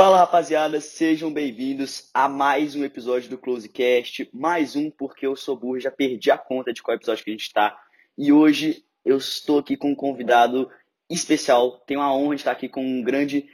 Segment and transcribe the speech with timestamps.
[0.00, 4.30] Fala rapaziada, sejam bem-vindos a mais um episódio do Closecast.
[4.32, 7.34] Mais um porque eu sou burro, já perdi a conta de qual episódio que a
[7.34, 7.78] gente está.
[8.16, 10.70] E hoje eu estou aqui com um convidado
[11.10, 11.80] especial.
[11.80, 13.46] Tenho a honra de estar aqui com um grande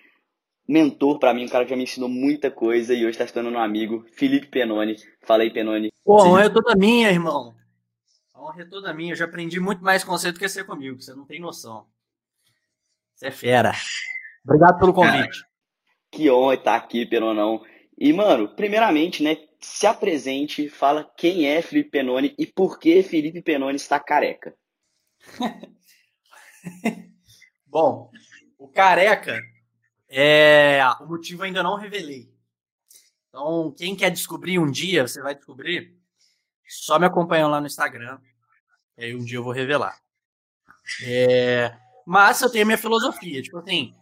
[0.68, 3.32] mentor para mim, um cara que já me ensinou muita coisa e hoje está se
[3.32, 4.94] tornando um amigo, Felipe Penoni.
[5.22, 5.92] Fala aí, Penoni.
[6.04, 7.56] Pô, a honra é toda minha, irmão.
[8.32, 9.14] A honra é toda minha.
[9.14, 11.88] Eu já aprendi muito mais conceito que você comigo, você não tem noção.
[13.16, 13.72] Você é fera.
[14.44, 15.44] Obrigado pelo convite.
[16.16, 17.62] Que honra estar aqui, Penonão.
[17.98, 23.42] E, mano, primeiramente, né, se apresente, fala quem é Felipe Penoni e por que Felipe
[23.42, 24.56] Penoni está careca.
[27.66, 28.10] Bom,
[28.56, 29.38] o careca
[30.08, 32.34] é o motivo ainda não revelei.
[33.28, 35.94] Então, quem quer descobrir um dia, você vai descobrir.
[36.66, 38.18] Só me acompanham lá no Instagram.
[38.96, 40.00] E aí um dia eu vou revelar.
[41.04, 41.76] É...
[42.06, 43.42] Mas eu tenho a minha filosofia.
[43.42, 43.94] Tipo assim,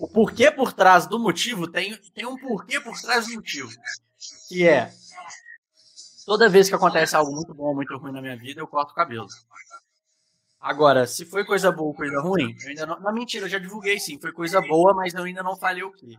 [0.00, 3.70] o porquê por trás do motivo tem, tem um porquê por trás do motivo.
[4.48, 4.90] Que é
[6.24, 8.92] toda vez que acontece algo muito bom ou muito ruim na minha vida, eu corto
[8.92, 9.26] o cabelo.
[10.60, 13.12] Agora, se foi coisa boa ou coisa ruim, eu ainda não.
[13.12, 16.18] Mentira, eu já divulguei sim, foi coisa boa, mas eu ainda não falei o que.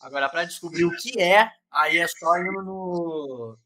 [0.00, 3.56] Agora, para descobrir o que é, aí é só indo no,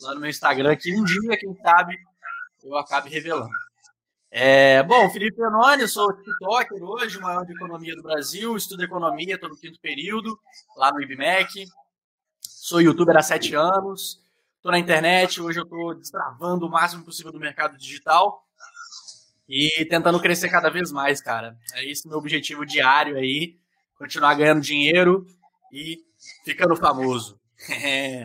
[0.00, 1.96] lá no meu Instagram, que um dia, quem sabe,
[2.62, 3.50] eu acabe revelando.
[4.32, 9.50] É, bom, Felipe Penoni, sou TikToker hoje, maior de economia do Brasil, estudo economia, estou
[9.50, 10.38] no quinto período,
[10.76, 11.66] lá no IBMEC.
[12.40, 14.20] Sou youtuber há sete anos,
[14.56, 18.46] estou na internet, hoje eu estou destravando o máximo possível do mercado digital
[19.48, 21.58] e tentando crescer cada vez mais, cara.
[21.74, 23.56] É esse meu objetivo diário aí,
[23.98, 25.26] continuar ganhando dinheiro
[25.72, 25.98] e
[26.44, 27.38] ficando famoso.
[27.84, 28.24] É.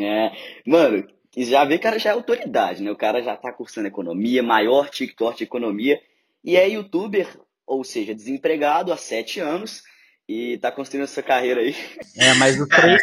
[0.00, 0.32] é.
[0.66, 2.90] Mano, já vê que o cara já é autoridade, né?
[2.90, 6.00] O cara já tá cursando economia, maior TikTok de economia,
[6.44, 7.28] e é youtuber,
[7.66, 9.82] ou seja, desempregado há sete anos,
[10.28, 11.74] e tá construindo essa carreira aí.
[12.16, 13.00] É, mas os, três,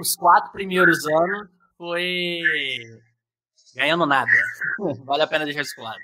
[0.00, 2.40] os quatro primeiros anos foi
[3.74, 4.30] ganhando nada.
[5.04, 5.98] Vale a pena deixar isso claro.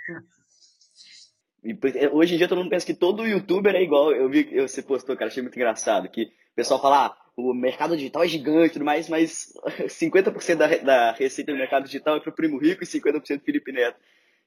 [2.13, 4.13] Hoje em dia todo mundo pensa que todo youtuber é igual.
[4.13, 6.09] Eu vi, eu, você postou, cara, achei muito engraçado.
[6.09, 9.53] Que o pessoal fala, ah, o mercado digital é gigante tudo mais, mas
[9.87, 13.71] 50% da, da receita do mercado digital é pro primo rico e 50% do Felipe
[13.71, 13.99] Neto.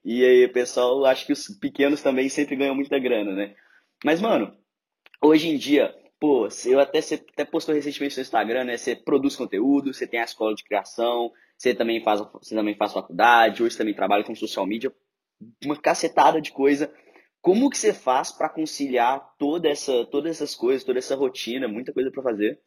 [0.03, 3.55] E aí o pessoal acha que os pequenos também sempre ganham muita grana, né?
[4.03, 4.53] Mas, mano,
[5.21, 8.77] hoje em dia, pô, eu até, você até postou recentemente no Instagram, né?
[8.77, 12.93] Você produz conteúdo, você tem a escola de criação, você também faz, você também faz
[12.93, 14.91] faculdade, hoje você também trabalha com social media,
[15.63, 16.91] uma cacetada de coisa.
[17.41, 21.93] Como que você faz para conciliar toda essa, todas essas coisas, toda essa rotina, muita
[21.93, 22.59] coisa para fazer?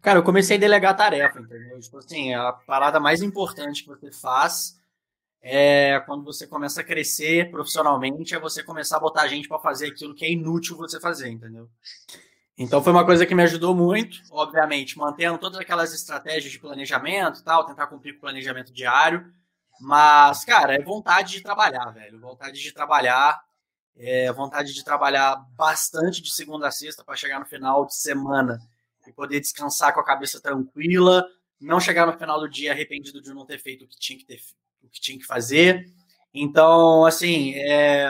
[0.00, 1.78] Cara, eu comecei a delegar tarefa, entendeu?
[1.80, 4.80] Tipo assim, a parada mais importante que você faz
[5.42, 9.88] é quando você começa a crescer profissionalmente, é você começar a botar gente para fazer
[9.88, 11.68] aquilo que é inútil você fazer, entendeu?
[12.56, 17.42] Então foi uma coisa que me ajudou muito, obviamente, mantendo todas aquelas estratégias de planejamento
[17.42, 19.32] tal, tentar cumprir com o planejamento diário.
[19.80, 22.20] Mas, cara, é vontade de trabalhar, velho.
[22.20, 23.40] Vontade de trabalhar
[24.00, 28.58] é, vontade de trabalhar bastante de segunda a sexta para chegar no final de semana
[29.06, 31.26] e poder descansar com a cabeça tranquila,
[31.60, 34.24] não chegar no final do dia arrependido de não ter feito o que tinha que,
[34.24, 34.40] ter,
[34.82, 35.86] o que, tinha que fazer.
[36.32, 38.08] Então, assim, é,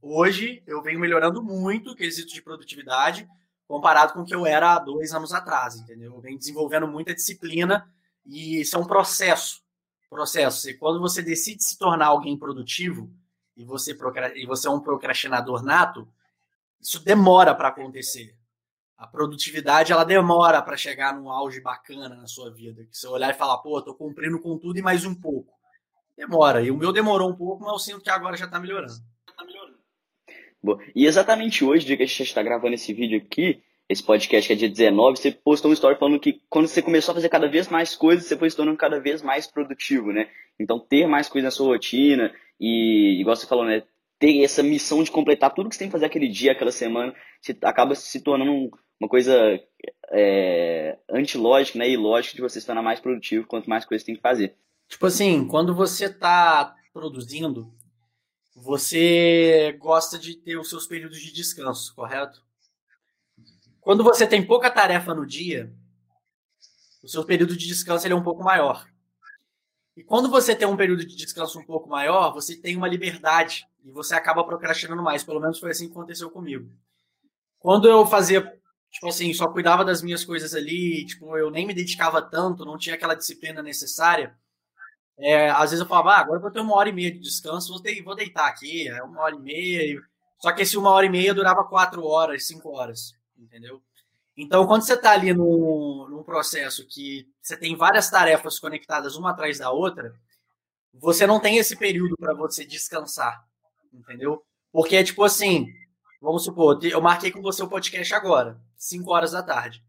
[0.00, 3.28] hoje eu venho melhorando muito o quesito de produtividade
[3.66, 6.14] comparado com o que eu era há dois anos atrás, entendeu?
[6.14, 7.90] Eu venho desenvolvendo muita disciplina
[8.24, 9.62] e isso é um processo.
[10.08, 10.70] Processo.
[10.70, 13.10] E quando você decide se tornar alguém produtivo,
[13.56, 13.96] e você,
[14.36, 16.06] e você é um procrastinador nato,
[16.80, 18.36] isso demora para acontecer.
[18.96, 22.84] A produtividade ela demora para chegar num auge bacana na sua vida.
[22.84, 25.52] Que você olhar e falar, pô, tô cumprindo com tudo e mais um pouco.
[26.16, 26.62] Demora.
[26.62, 28.46] E o meu demorou um pouco, mas eu sinto que agora já.
[28.46, 28.94] Tá melhorando.
[30.62, 30.82] Boa.
[30.94, 34.52] E exatamente hoje, dia que a gente está gravando esse vídeo aqui, esse podcast que
[34.52, 37.48] é dia 19, você postou uma história falando que quando você começou a fazer cada
[37.48, 40.28] vez mais coisas, você foi se tornando cada vez mais produtivo, né?
[40.58, 43.82] Então, ter mais coisas na sua rotina, e, igual você falou, né?
[44.18, 47.14] Ter essa missão de completar tudo que você tem que fazer aquele dia, aquela semana,
[47.40, 49.60] você acaba se tornando uma coisa
[50.10, 51.88] é, antilógica, né?
[51.90, 54.56] Ilógica de você se tornar mais produtivo quanto mais coisas tem que fazer.
[54.88, 57.74] Tipo assim, quando você está produzindo,
[58.54, 62.42] você gosta de ter os seus períodos de descanso, correto?
[63.80, 65.72] Quando você tem pouca tarefa no dia,
[67.02, 68.86] o seu período de descanso ele é um pouco maior.
[69.96, 73.66] E quando você tem um período de descanso um pouco maior, você tem uma liberdade
[73.82, 75.24] e você acaba procrastinando mais.
[75.24, 76.70] Pelo menos foi assim que aconteceu comigo.
[77.58, 78.42] Quando eu fazia,
[78.90, 82.76] tipo assim, só cuidava das minhas coisas ali, tipo, eu nem me dedicava tanto, não
[82.76, 84.36] tinha aquela disciplina necessária.
[85.18, 87.18] É, às vezes eu falava, ah, agora eu vou ter uma hora e meia de
[87.18, 90.02] descanso, vou, ter, vou deitar aqui, é uma hora e meia.
[90.38, 93.14] Só que esse uma hora e meia durava quatro horas, cinco horas.
[93.38, 93.82] entendeu?
[94.36, 99.30] Então, quando você está ali num, num processo que você tem várias tarefas conectadas uma
[99.30, 100.14] atrás da outra,
[100.92, 103.42] você não tem esse período para você descansar,
[103.92, 104.44] entendeu?
[104.70, 105.66] Porque é tipo assim,
[106.20, 109.82] vamos supor, eu marquei com você o podcast agora, 5 horas da tarde.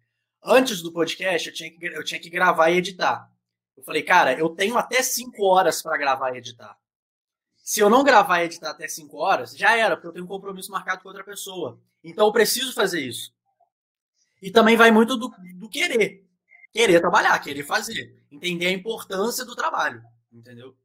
[0.43, 3.29] Antes do podcast, eu tinha que, eu tinha que gravar e editar.
[3.75, 6.77] Eu falei, cara, eu tenho até 5 horas para gravar e editar.
[7.57, 10.29] Se eu não gravar e editar até 5 horas, já era, porque eu tenho um
[10.29, 11.81] compromisso marcado com outra pessoa.
[12.01, 13.35] Então eu preciso fazer isso.
[14.41, 16.23] E também vai muito do, do querer.
[16.71, 18.15] Querer trabalhar, querer fazer.
[18.31, 20.01] Entender a importância do trabalho.
[20.31, 20.75] Entendeu?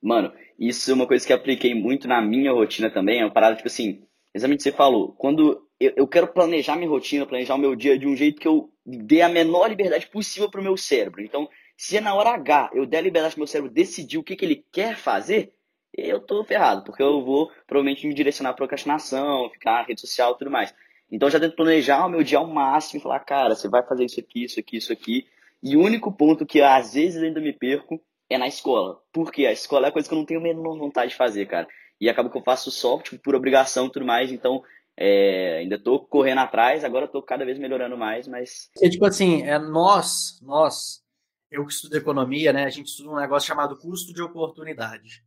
[0.00, 3.20] Mano, isso é uma coisa que apliquei muito na minha rotina também.
[3.20, 4.02] É uma parada, tipo assim,
[4.32, 5.12] exatamente o que você falou.
[5.12, 8.48] Quando eu, eu quero planejar minha rotina, planejar o meu dia de um jeito que
[8.48, 11.20] eu dê a menor liberdade possível pro meu cérebro.
[11.22, 14.36] Então, se é na hora H eu der liberdade pro meu cérebro decidir o que,
[14.36, 15.52] que ele quer fazer,
[15.92, 20.32] eu tô ferrado, porque eu vou provavelmente me direcionar à procrastinação, ficar na rede social
[20.32, 20.74] e tudo mais.
[21.10, 24.04] Então já tento planejar o meu dia ao máximo e falar, cara, você vai fazer
[24.04, 25.26] isso aqui, isso aqui, isso aqui.
[25.62, 29.00] E o único ponto que às vezes ainda me perco é na escola.
[29.12, 31.46] Porque a escola é a coisa que eu não tenho a menor vontade de fazer,
[31.46, 31.66] cara.
[32.00, 34.30] E acaba que eu faço só, tipo, por obrigação e tudo mais.
[34.30, 34.62] Então,
[34.96, 38.70] é, ainda tô correndo atrás, agora tô cada vez melhorando mais, mas.
[38.80, 41.02] É tipo assim, é nós, nós,
[41.50, 42.64] eu que estudo economia, né?
[42.64, 45.24] A gente estuda um negócio chamado custo de oportunidade.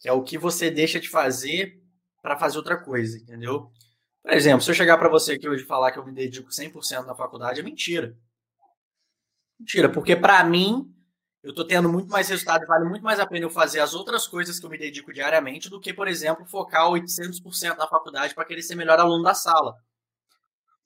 [0.00, 1.80] Que é o que você deixa de fazer
[2.22, 3.70] para fazer outra coisa, entendeu?
[4.24, 6.48] Por exemplo, se eu chegar para você aqui hoje e falar que eu me dedico
[6.48, 8.16] 100% na faculdade, é mentira.
[9.60, 10.90] Mentira, porque para mim,
[11.42, 14.26] eu estou tendo muito mais resultado, vale muito mais a pena eu fazer as outras
[14.26, 18.46] coisas que eu me dedico diariamente do que, por exemplo, focar 800% na faculdade para
[18.46, 19.76] querer ser melhor aluno da sala.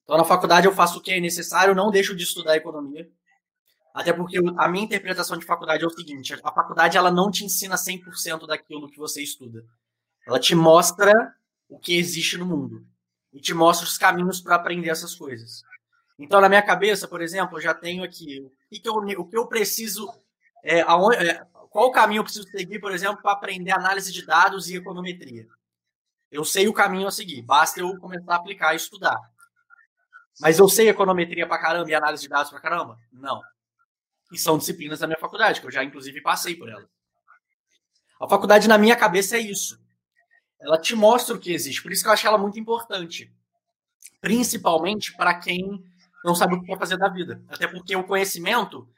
[0.03, 3.09] Então, na faculdade eu faço o que é necessário, não deixo de estudar economia.
[3.95, 7.45] Até porque a minha interpretação de faculdade é o seguinte, a faculdade ela não te
[7.45, 9.65] ensina 100% daquilo que você estuda.
[10.27, 11.13] Ela te mostra
[11.69, 12.85] o que existe no mundo
[13.33, 15.63] e te mostra os caminhos para aprender essas coisas.
[16.19, 19.37] Então, na minha cabeça, por exemplo, eu já tenho aqui o que, eu, o que
[19.37, 20.09] eu preciso,
[20.65, 24.25] é, aonde, é, qual o caminho eu preciso seguir, por exemplo, para aprender análise de
[24.25, 25.47] dados e econometria.
[26.31, 29.17] Eu sei o caminho a seguir, basta eu começar a aplicar e estudar.
[30.41, 32.99] Mas eu sei econometria para caramba e análise de dados para caramba?
[33.13, 33.41] Não.
[34.33, 36.89] E são disciplinas da minha faculdade, que eu já inclusive passei por elas.
[38.21, 39.79] A faculdade, na minha cabeça, é isso
[40.61, 41.83] ela te mostra o que existe.
[41.83, 43.33] Por isso que eu acho ela muito importante.
[44.21, 45.83] Principalmente para quem
[46.25, 47.43] não sabe o que quer fazer da vida.
[47.49, 48.89] Até porque o conhecimento,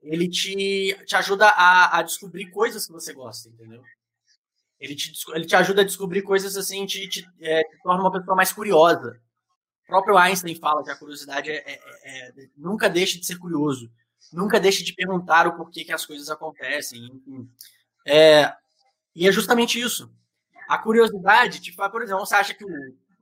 [0.00, 3.82] ele te, te ajuda a, a descobrir coisas que você gosta, entendeu?
[4.78, 8.12] Ele te, ele te ajuda a descobrir coisas assim, te, te, é, te torna uma
[8.12, 9.20] pessoa mais curiosa.
[9.84, 13.38] O próprio Einstein fala que a curiosidade é, é, é, é nunca deixe de ser
[13.38, 13.90] curioso.
[14.32, 17.04] Nunca deixe de perguntar o porquê que as coisas acontecem.
[17.06, 17.50] Enfim.
[18.06, 18.54] É,
[19.14, 20.12] e é justamente isso.
[20.68, 22.68] A curiosidade, tipo, por exemplo, você acha que o.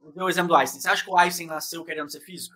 [0.01, 0.81] Vou o exemplo do Einstein.
[0.81, 2.55] Você acha que o Einstein nasceu querendo ser físico?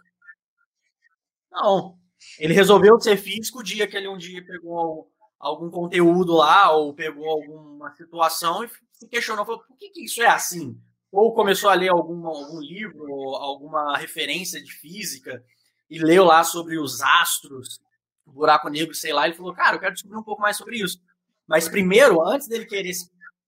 [1.50, 1.98] Não.
[2.38, 6.92] Ele resolveu ser físico o dia que ele um dia pegou algum conteúdo lá, ou
[6.94, 10.78] pegou alguma situação e se questionou, falou, por que, que isso é assim?
[11.10, 15.42] Ou começou a ler algum, algum livro, alguma referência de física,
[15.88, 17.80] e leu lá sobre os astros,
[18.26, 20.76] o buraco negro, sei lá, ele falou, cara, eu quero descobrir um pouco mais sobre
[20.76, 21.00] isso.
[21.48, 22.90] Mas primeiro, antes dele querer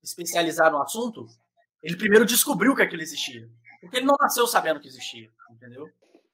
[0.03, 1.27] especializar no assunto,
[1.83, 3.49] ele primeiro descobriu que aquilo existia.
[3.81, 5.89] Porque ele não nasceu sabendo que existia, entendeu?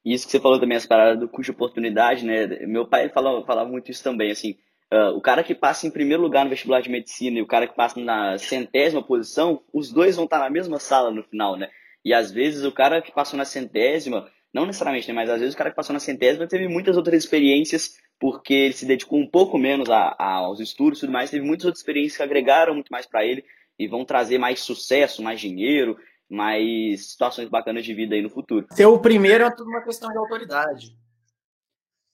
[0.04, 2.46] Isso que você falou também, as paradas do custo de oportunidade, né?
[2.66, 4.58] Meu pai falava, falava muito isso também, assim.
[4.92, 7.66] Uh, o cara que passa em primeiro lugar no vestibular de medicina e o cara
[7.66, 11.68] que passa na centésima posição, os dois vão estar na mesma sala no final, né?
[12.04, 15.14] E às vezes o cara que passou na centésima, não necessariamente, né?
[15.14, 18.74] Mas às vezes o cara que passou na centésima teve muitas outras experiências porque ele
[18.74, 21.80] se dedicou um pouco menos a, a, aos estudos e tudo mais, teve muitas outras
[21.80, 23.44] experiências que agregaram muito mais para ele
[23.78, 28.66] e vão trazer mais sucesso, mais dinheiro, mais situações bacanas de vida aí no futuro.
[28.72, 30.96] Ser o primeiro é tudo uma questão de autoridade.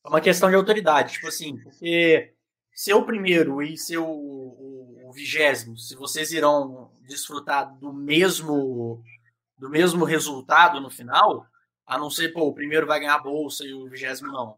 [0.05, 2.35] É uma questão de autoridade, tipo assim, porque
[2.75, 9.03] ser o primeiro e ser o, o, o vigésimo, se vocês irão desfrutar do mesmo
[9.57, 11.47] do mesmo resultado no final,
[11.87, 14.57] a não ser, pô, o primeiro vai ganhar a bolsa e o vigésimo não.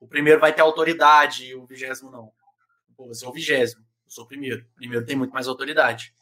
[0.00, 2.32] O primeiro vai ter autoridade e o vigésimo não.
[2.96, 4.62] Pô, você é o vigésimo, eu sou o primeiro.
[4.72, 6.12] O primeiro tem muito mais autoridade.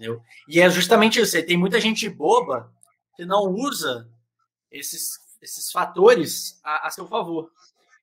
[0.00, 0.22] Entendeu?
[0.48, 1.44] E é justamente isso.
[1.44, 2.72] Tem muita gente boba
[3.14, 4.08] que não usa
[4.70, 7.52] esses, esses fatores a, a seu favor.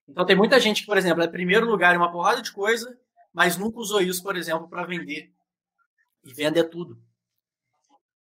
[0.08, 2.96] Então tem muita gente que, por exemplo, é primeiro lugar em uma porrada de coisa,
[3.34, 5.34] mas nunca usou isso, por exemplo, para vender.
[6.24, 7.02] E vender tudo.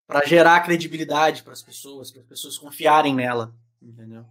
[0.07, 3.55] Para gerar credibilidade para as pessoas, para as pessoas confiarem nela.
[3.83, 4.25] Entendeu?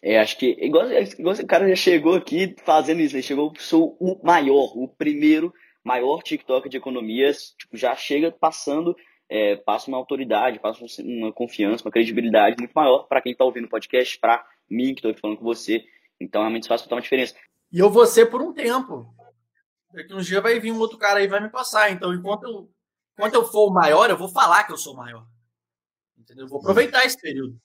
[0.00, 3.96] É, acho que igual, igual esse cara já chegou aqui fazendo isso, ele chegou, sou
[4.00, 5.52] o maior, o primeiro
[5.84, 8.96] maior TikTok de economias, tipo, já chega passando
[9.28, 13.64] é, passa uma autoridade, passa uma confiança, uma credibilidade muito maior para quem está ouvindo
[13.64, 15.84] o podcast, para mim que estou aqui falando com você.
[16.20, 17.34] Então, realmente faz total diferença.
[17.72, 19.12] E eu vou ser por um tempo.
[19.92, 21.90] Daqui uns dias vai vir um outro cara aí e vai me passar.
[21.90, 22.70] Então, enquanto eu,
[23.14, 25.26] enquanto eu for o maior, eu vou falar que eu sou maior.
[26.16, 26.44] Entendeu?
[26.44, 27.58] Eu vou aproveitar esse período.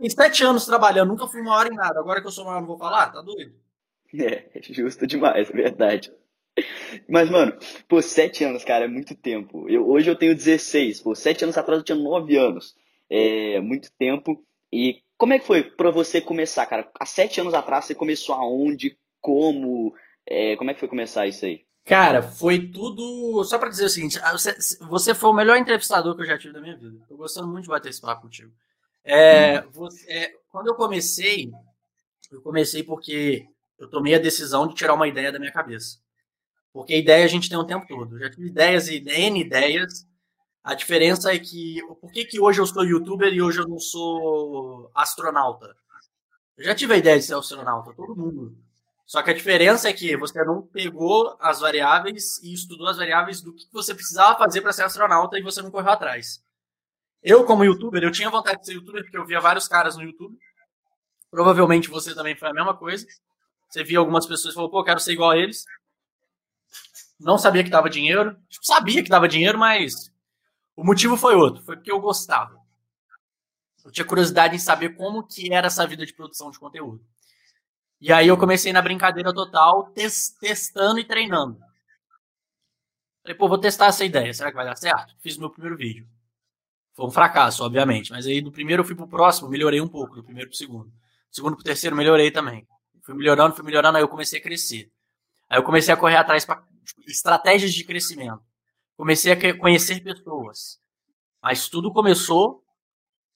[0.00, 1.98] Em sete anos trabalhando, nunca fui maior em nada.
[1.98, 3.10] Agora que eu sou maior, não vou falar?
[3.10, 3.54] Tá doido?
[4.14, 6.12] É, é justo demais, é verdade.
[7.08, 7.56] Mas, mano,
[7.88, 9.68] pô, sete anos, cara, é muito tempo.
[9.68, 12.74] Eu, hoje eu tenho 16, pô, sete anos atrás eu tinha nove anos.
[13.10, 14.42] É muito tempo.
[14.72, 16.90] E como é que foi para você começar, cara?
[16.98, 18.96] Há sete anos atrás você começou aonde?
[19.20, 19.94] Como?
[20.26, 21.66] É, como é que foi começar isso aí?
[21.84, 23.42] Cara, foi tudo.
[23.44, 26.38] Só para dizer o seguinte: ah, você, você foi o melhor entrevistador que eu já
[26.38, 26.98] tive da minha vida.
[27.08, 28.52] Tô gostando muito de bater esse papo contigo.
[29.02, 29.70] É, hum.
[29.72, 31.50] você, é, quando eu comecei,
[32.30, 33.46] eu comecei porque
[33.78, 35.98] eu tomei a decisão de tirar uma ideia da minha cabeça.
[36.78, 38.16] Porque ideia a gente tem o tempo todo.
[38.20, 40.06] Já tive ideias e N ideias.
[40.62, 41.82] A diferença é que.
[42.00, 45.74] Por que, que hoje eu sou youtuber e hoje eu não sou astronauta?
[46.56, 48.56] Eu já tive a ideia de ser astronauta, todo mundo.
[49.04, 53.42] Só que a diferença é que você não pegou as variáveis e estudou as variáveis
[53.42, 56.40] do que você precisava fazer para ser astronauta e você não correu atrás.
[57.20, 60.04] Eu, como youtuber, eu tinha vontade de ser youtuber porque eu via vários caras no
[60.04, 60.38] YouTube.
[61.28, 63.04] Provavelmente você também foi a mesma coisa.
[63.68, 65.64] Você via algumas pessoas e falou, pô, quero ser igual a eles.
[67.18, 68.36] Não sabia que dava dinheiro.
[68.48, 70.12] Tipo, sabia que dava dinheiro, mas
[70.76, 71.62] o motivo foi outro.
[71.64, 72.56] Foi porque eu gostava.
[73.84, 77.02] Eu tinha curiosidade em saber como que era essa vida de produção de conteúdo.
[78.00, 79.92] E aí eu comecei na brincadeira total,
[80.40, 81.58] testando e treinando.
[83.22, 84.32] Falei, pô, vou testar essa ideia.
[84.32, 85.14] Será que vai dar certo?
[85.20, 86.06] Fiz o meu primeiro vídeo.
[86.94, 88.10] Foi um fracasso, obviamente.
[88.10, 90.84] Mas aí do primeiro eu fui pro próximo, melhorei um pouco, do primeiro pro segundo.
[90.84, 92.66] Do segundo pro terceiro, melhorei também.
[93.02, 94.90] Fui melhorando, fui melhorando, aí eu comecei a crescer.
[95.48, 96.56] Aí eu comecei a correr atrás tipo,
[97.06, 98.42] estratégias de crescimento.
[98.96, 100.80] Comecei a conhecer pessoas.
[101.42, 102.64] Mas tudo começou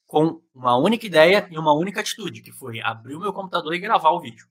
[0.06, 3.78] com uma única ideia e uma única atitude, que foi abrir o meu computador e
[3.78, 4.46] gravar o vídeo.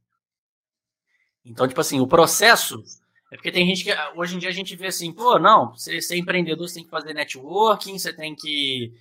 [1.45, 2.83] Então, tipo assim, o processo.
[3.31, 3.91] É porque tem gente que.
[4.15, 6.89] Hoje em dia a gente vê assim, pô, não, você ser empreendedor, você tem que
[6.89, 8.93] fazer networking, você tem que.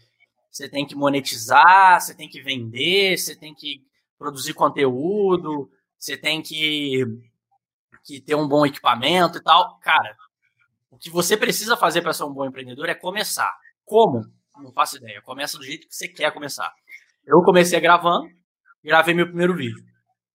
[0.51, 3.83] Você tem que monetizar, você tem que vender, você tem que
[4.19, 7.05] produzir conteúdo, você tem que,
[8.05, 9.79] que ter um bom equipamento e tal.
[9.81, 10.17] Cara,
[10.91, 13.57] o que você precisa fazer para ser um bom empreendedor é começar.
[13.85, 14.25] Como?
[14.59, 15.23] Não faço ideia.
[15.23, 16.73] Começa do jeito que você quer começar.
[17.25, 18.29] Eu comecei gravando,
[18.83, 19.85] gravei meu primeiro vídeo.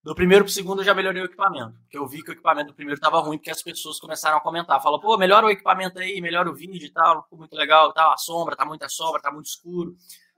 [0.01, 1.73] Do primeiro pro segundo eu já melhorei o equipamento.
[1.81, 4.41] Porque eu vi que o equipamento do primeiro estava ruim, porque as pessoas começaram a
[4.41, 4.81] comentar.
[4.81, 8.13] Falam, pô, melhora o equipamento aí, melhora o vídeo e tal, ficou muito legal tal.
[8.13, 9.95] A sombra, tá muita sombra, tá muito escuro,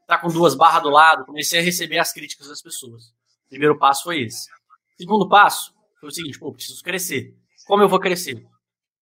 [0.08, 1.26] tá com duas barras do lado.
[1.26, 3.10] Comecei a receber as críticas das pessoas.
[3.46, 4.50] O primeiro passo foi esse.
[4.98, 7.36] Segundo passo foi o seguinte: pô, preciso crescer.
[7.66, 8.46] Como eu vou crescer?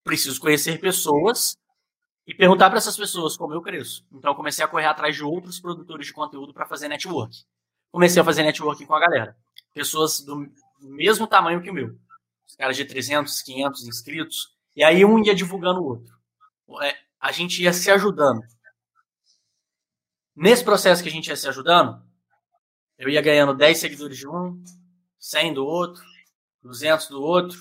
[0.03, 1.57] Preciso conhecer pessoas
[2.27, 4.05] e perguntar para essas pessoas como eu cresço.
[4.11, 7.35] Então eu comecei a correr atrás de outros produtores de conteúdo para fazer network.
[7.91, 9.37] Comecei a fazer networking com a galera.
[9.73, 10.47] Pessoas do
[10.81, 11.97] mesmo tamanho que o meu.
[12.47, 14.55] Os caras de 300, 500 inscritos.
[14.75, 16.13] E aí um ia divulgando o outro.
[16.83, 18.41] É, a gente ia se ajudando.
[20.35, 22.03] Nesse processo que a gente ia se ajudando,
[22.97, 24.61] eu ia ganhando 10 seguidores de um,
[25.19, 26.03] 100 do outro,
[26.65, 27.57] 200 do outro.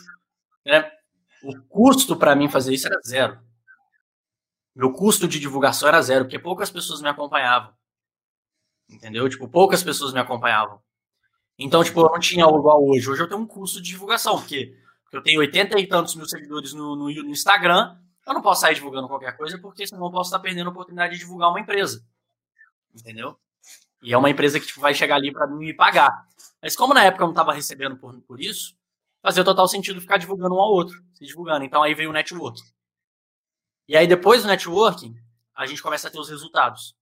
[0.64, 0.90] Né?
[1.42, 3.38] O custo para mim fazer isso era zero.
[4.74, 7.72] Meu custo de divulgação era zero, porque poucas pessoas me acompanhavam.
[8.88, 9.28] Entendeu?
[9.28, 10.80] Tipo, poucas pessoas me acompanhavam.
[11.58, 13.08] Então, tipo, eu não tinha algo igual hoje.
[13.08, 14.76] Hoje eu tenho um custo de divulgação, porque,
[15.12, 17.96] eu tenho 80 e tantos mil seguidores no, no, no, Instagram.
[18.26, 21.12] Eu não posso sair divulgando qualquer coisa, porque senão eu posso estar perdendo a oportunidade
[21.12, 22.04] de divulgar uma empresa.
[22.92, 23.38] Entendeu?
[24.02, 26.26] E é uma empresa que tipo, vai chegar ali para me pagar.
[26.60, 28.76] Mas como na época eu não estava recebendo por, por isso,
[29.24, 31.64] fazia total sentido ficar divulgando um ao outro, se divulgando.
[31.64, 32.60] Então aí veio o network.
[33.88, 35.14] E aí depois do networking,
[35.56, 36.94] a gente começa a ter os resultados.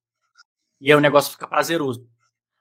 [0.80, 2.08] E aí o negócio fica prazeroso.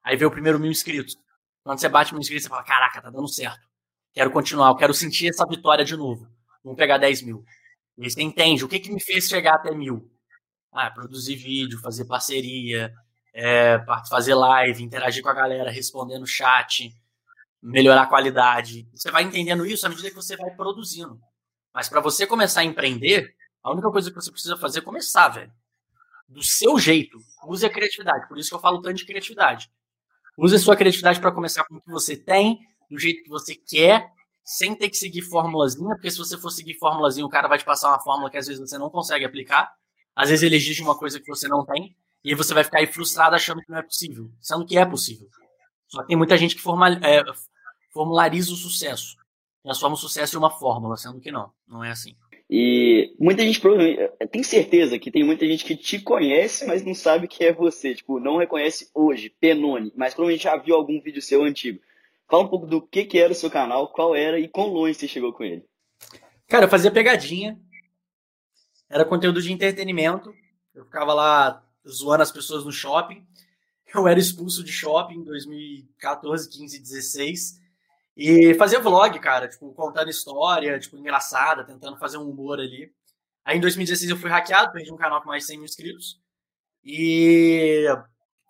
[0.03, 1.15] Aí veio o primeiro mil inscritos.
[1.63, 3.61] Quando você bate mil inscritos, você fala, caraca, tá dando certo.
[4.13, 6.27] Quero continuar, quero sentir essa vitória de novo.
[6.63, 7.45] Vamos pegar 10 mil.
[7.99, 10.11] E aí você entende o que, que me fez chegar até mil.
[10.71, 12.91] Ah, produzir vídeo, fazer parceria,
[13.31, 16.91] é, fazer live, interagir com a galera, responder no chat,
[17.61, 18.87] melhorar a qualidade.
[18.93, 21.19] Você vai entendendo isso à medida que você vai produzindo.
[21.73, 25.29] Mas para você começar a empreender, a única coisa que você precisa fazer é começar,
[25.29, 25.51] velho.
[26.27, 27.17] Do seu jeito.
[27.45, 28.27] Use a criatividade.
[28.27, 29.69] Por isso que eu falo tanto de criatividade.
[30.37, 33.55] Use a sua criatividade para começar com o que você tem, do jeito que você
[33.55, 34.09] quer,
[34.43, 37.65] sem ter que seguir formulazinha, porque se você for seguir formulazinha, o cara vai te
[37.65, 39.71] passar uma fórmula que às vezes você não consegue aplicar.
[40.15, 41.95] Às vezes ele exige uma coisa que você não tem.
[42.23, 44.85] E aí você vai ficar aí frustrado achando que não é possível, sendo que é
[44.85, 45.27] possível.
[45.87, 47.23] Só que tem muita gente que formal, é,
[47.91, 49.17] formulariza o sucesso.
[49.63, 51.51] Transforma o sucesso em uma fórmula, sendo que não.
[51.67, 52.15] Não é assim.
[52.49, 54.11] E muita gente provavelmente.
[54.29, 57.95] Tem certeza que tem muita gente que te conhece, mas não sabe que é você.
[57.95, 61.79] Tipo, não reconhece hoje, Penone, mas provavelmente já viu algum vídeo seu antigo.
[62.29, 64.95] Fala um pouco do que, que era o seu canal, qual era e quão longe
[64.95, 65.63] você chegou com ele.
[66.47, 67.57] Cara, eu fazia pegadinha.
[68.89, 70.33] Era conteúdo de entretenimento.
[70.75, 73.25] Eu ficava lá zoando as pessoas no shopping.
[73.93, 77.60] Eu era expulso de shopping em 2014, 15, 16.
[78.15, 82.93] E fazia vlog, cara, tipo, contando história, tipo, engraçada, tentando fazer um humor ali.
[83.43, 86.21] Aí em 2016 eu fui hackeado, perdi um canal com mais de 100 mil inscritos.
[86.83, 87.85] E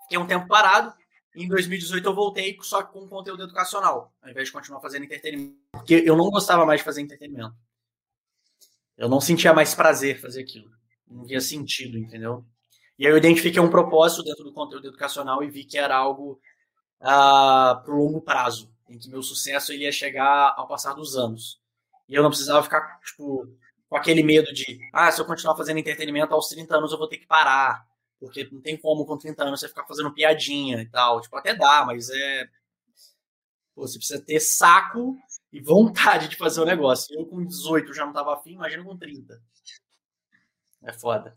[0.04, 0.94] fiquei um tempo parado.
[1.36, 5.58] Em 2018 eu voltei só com conteúdo educacional, ao invés de continuar fazendo entretenimento.
[5.72, 7.56] Porque eu não gostava mais de fazer entretenimento.
[8.98, 10.70] Eu não sentia mais prazer fazer aquilo.
[11.08, 12.46] Não via sentido, entendeu?
[13.00, 16.34] E aí eu identifiquei um propósito dentro do conteúdo educacional e vi que era algo
[17.02, 20.94] uh, ah, para o longo prazo em que meu sucesso ele ia chegar ao passar
[20.94, 21.60] dos anos.
[22.08, 23.48] E eu não precisava ficar, tipo,
[23.88, 27.08] com aquele medo de, ah, se eu continuar fazendo entretenimento aos 30 anos eu vou
[27.08, 27.86] ter que parar,
[28.20, 31.22] porque não tem como com 30 anos você ficar fazendo piadinha e tal.
[31.22, 32.46] Tipo, até dá, mas é.
[33.74, 35.18] Pô, você precisa ter saco
[35.52, 37.18] e vontade de fazer o negócio.
[37.18, 39.42] Eu com 18 já não tava afim, imagina com 30.
[40.84, 41.36] É foda.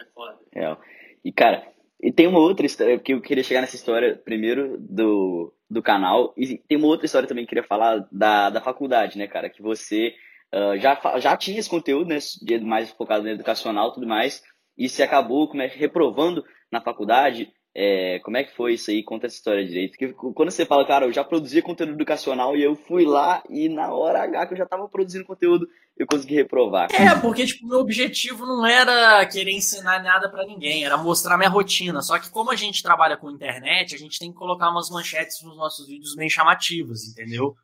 [0.00, 0.38] É foda.
[0.54, 0.76] É.
[1.22, 1.73] E, cara,
[2.04, 6.34] e tem uma outra história, porque eu queria chegar nessa história primeiro do, do canal.
[6.36, 9.48] E tem uma outra história também que eu queria falar da, da faculdade, né, cara?
[9.48, 10.14] Que você
[10.54, 12.18] uh, já, já tinha esse conteúdo, né?
[12.60, 14.42] Mais focado no educacional e tudo mais.
[14.76, 17.50] E se acabou como é, reprovando na faculdade.
[17.76, 19.02] É, como é que foi isso aí?
[19.02, 19.98] Conta essa história direito.
[19.98, 23.68] Porque quando você fala, cara, eu já produzia conteúdo educacional e eu fui lá e
[23.68, 25.66] na hora H que eu já tava produzindo conteúdo,
[25.96, 26.88] eu consegui reprovar.
[26.94, 31.50] É, porque, tipo, meu objetivo não era querer ensinar nada para ninguém, era mostrar minha
[31.50, 32.00] rotina.
[32.00, 35.42] Só que como a gente trabalha com internet, a gente tem que colocar umas manchetes
[35.42, 37.56] nos nossos vídeos bem chamativas, entendeu?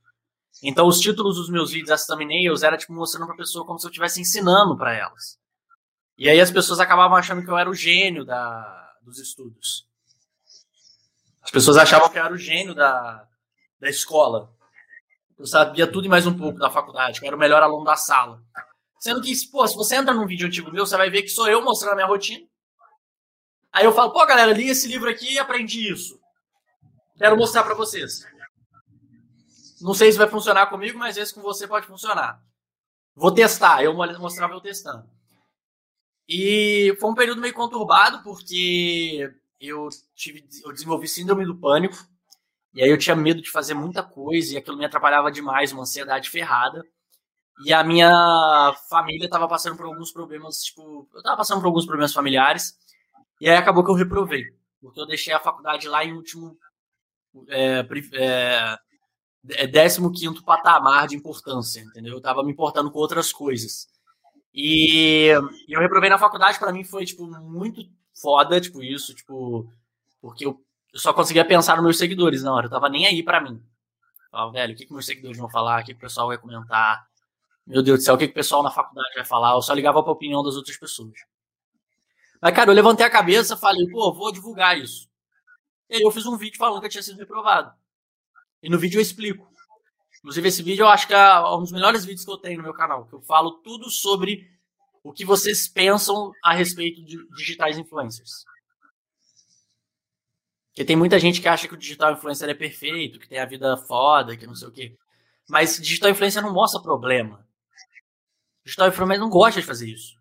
[0.60, 3.86] Então, os títulos dos meus vídeos, as thumbnails, era, tipo, mostrando pra pessoa como se
[3.86, 5.38] eu estivesse ensinando para elas.
[6.18, 9.89] E aí as pessoas acabavam achando que eu era o gênio da, dos estudos.
[11.50, 13.26] As pessoas achavam que eu era o gênio da,
[13.80, 14.54] da escola.
[15.36, 17.96] Eu sabia tudo e mais um pouco da faculdade, eu era o melhor aluno da
[17.96, 18.40] sala.
[19.00, 21.48] Sendo que, pô, se você entra num vídeo antigo meu, você vai ver que sou
[21.48, 22.46] eu mostrando a minha rotina.
[23.72, 26.20] Aí eu falo, pô, galera, li esse livro aqui e aprendi isso.
[27.18, 28.24] Quero mostrar para vocês.
[29.80, 32.40] Não sei se vai funcionar comigo, mas esse com você pode funcionar.
[33.12, 33.82] Vou testar.
[33.82, 35.04] Eu mostrava eu testando.
[36.28, 41.96] E foi um período meio conturbado, porque eu, tive, eu desenvolvi síndrome do pânico.
[42.72, 45.82] E aí eu tinha medo de fazer muita coisa e aquilo me atrapalhava demais, uma
[45.82, 46.84] ansiedade ferrada.
[47.64, 51.84] E a minha família estava passando por alguns problemas, tipo, eu estava passando por alguns
[51.84, 52.74] problemas familiares.
[53.40, 54.44] E aí acabou que eu reprovei,
[54.80, 56.56] porque eu deixei a faculdade lá em último
[57.48, 57.80] é,
[58.14, 58.78] é,
[59.68, 62.12] 15 é patamar de importância, entendeu?
[62.12, 63.88] Eu estava me importando com outras coisas.
[64.54, 65.28] E
[65.68, 67.82] eu reprovei na faculdade, para mim foi tipo muito
[68.20, 69.70] foda, tipo isso, tipo,
[70.20, 70.60] porque eu
[70.94, 72.66] só conseguia pensar nos meus seguidores na hora.
[72.66, 73.62] Eu tava nem aí para mim.
[74.30, 75.82] Falava, velho, o que, que meus seguidores vão falar?
[75.82, 77.06] O que, que o pessoal vai comentar?
[77.66, 79.52] Meu Deus do céu, o que, que o pessoal na faculdade vai falar?
[79.52, 81.12] Eu só ligava pra opinião das outras pessoas.
[82.40, 85.08] Mas, cara, eu levantei a cabeça falei, pô, vou divulgar isso.
[85.88, 87.72] E aí eu fiz um vídeo falando que eu tinha sido reprovado.
[88.62, 89.48] E no vídeo eu explico.
[90.18, 92.62] Inclusive, esse vídeo eu acho que é um dos melhores vídeos que eu tenho no
[92.62, 93.06] meu canal.
[93.06, 94.48] Que eu falo tudo sobre
[95.02, 98.44] o que vocês pensam a respeito de digitais influencers.
[100.68, 103.46] Porque tem muita gente que acha que o digital influencer é perfeito, que tem a
[103.46, 104.96] vida foda, que não sei o quê.
[105.48, 107.46] Mas digital influencer não mostra problema.
[108.64, 110.14] Digital influencer não gosta de fazer isso.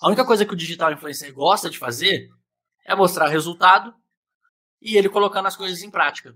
[0.00, 2.30] A única coisa que o digital influencer gosta de fazer
[2.84, 3.94] é mostrar resultado
[4.80, 6.34] e ele colocando as coisas em prática.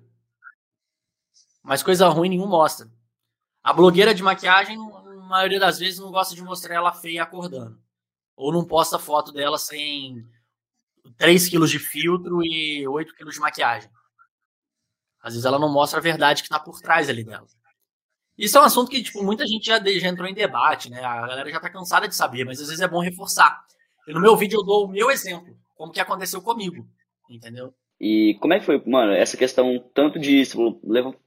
[1.62, 2.88] Mas coisa ruim nenhum mostra.
[3.62, 4.78] A blogueira de maquiagem,
[5.26, 7.78] maioria das vezes, não gosta de mostrar ela feia acordando.
[8.36, 10.26] Ou não posta foto dela sem
[11.16, 13.90] 3 quilos de filtro e 8 quilos de maquiagem.
[15.20, 17.46] Às vezes ela não mostra a verdade que está por trás ali dela.
[18.38, 21.02] Isso é um assunto que tipo, muita gente já, já entrou em debate, né?
[21.02, 23.64] A galera já está cansada de saber, mas às vezes é bom reforçar.
[24.06, 26.86] E no meu vídeo eu dou o meu exemplo, como que aconteceu comigo,
[27.28, 27.74] entendeu?
[28.00, 30.42] E como é que foi, mano, essa questão tanto de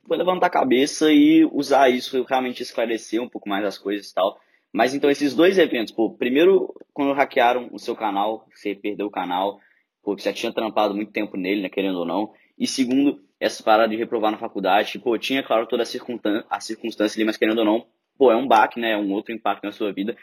[0.08, 4.40] levantar a cabeça e usar isso, realmente esclarecer um pouco mais as coisas e tal.
[4.72, 9.12] Mas então esses dois eventos, pô, primeiro quando hackearam o seu canal, você perdeu o
[9.12, 9.60] canal,
[10.04, 12.32] pô, você tinha trampado muito tempo nele, né, querendo ou não.
[12.58, 16.60] E segundo, essa parada de reprovar na faculdade, pô, tinha, claro, toda a circunstância, a
[16.60, 19.64] circunstância ali, mas querendo ou não, pô, é um baque, né, é um outro impacto
[19.64, 20.16] na sua vida.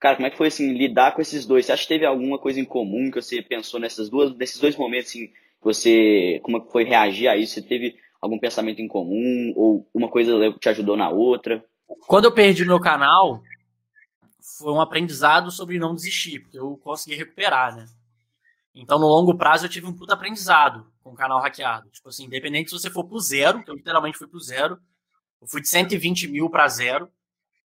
[0.00, 1.66] Cara, como é que foi, assim, lidar com esses dois?
[1.66, 4.74] Você acha que teve alguma coisa em comum que você pensou nessas duas, nesses dois
[4.74, 5.30] momentos, assim,
[5.64, 7.54] você, como é foi reagir a isso?
[7.54, 11.64] Você teve algum pensamento em comum ou uma coisa te ajudou na outra?
[12.06, 13.42] Quando eu perdi meu canal,
[14.58, 17.86] foi um aprendizado sobre não desistir, porque eu consegui recuperar, né?
[18.74, 21.90] Então, no longo prazo, eu tive um puta aprendizado com o canal hackeado.
[21.90, 24.78] Tipo assim, independente se você for pro zero, que eu literalmente fui pro zero,
[25.40, 27.08] eu fui de 120 mil para zero,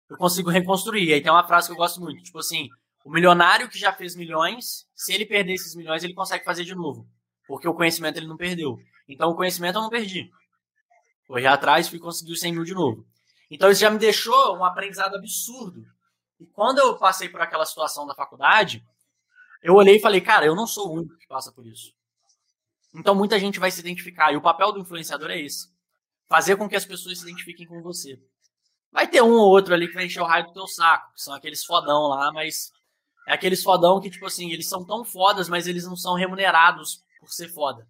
[0.10, 1.14] eu consigo reconstruir.
[1.14, 2.68] Aí tem uma frase que eu gosto muito, tipo assim,
[3.06, 6.76] o milionário que já fez milhões, se ele perder esses milhões, ele consegue fazer de
[6.76, 7.08] novo.
[7.48, 8.80] Porque o conhecimento ele não perdeu.
[9.08, 10.30] Então, o conhecimento eu não perdi.
[11.28, 13.06] Corri atrás fui conseguir os 100 mil de novo.
[13.50, 15.86] Então, isso já me deixou um aprendizado absurdo.
[16.40, 18.86] E quando eu passei por aquela situação da faculdade,
[19.62, 21.98] eu olhei e falei, cara, eu não sou o único que passa por isso.
[22.94, 24.32] Então muita gente vai se identificar.
[24.34, 25.70] E o papel do influenciador é esse:
[26.28, 28.20] fazer com que as pessoas se identifiquem com você.
[28.92, 31.22] Vai ter um ou outro ali que vai encher o raio do teu saco, que
[31.22, 32.72] são aqueles fodão lá, mas
[33.28, 37.04] é aqueles fodão que, tipo assim, eles são tão fodas, mas eles não são remunerados
[37.20, 37.88] por ser foda.